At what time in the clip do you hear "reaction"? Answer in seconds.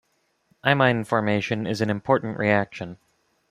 2.39-2.97